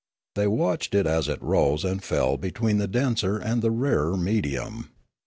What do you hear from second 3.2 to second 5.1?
and the rarer medium.